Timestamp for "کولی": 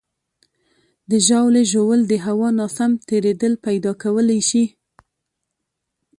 4.03-4.39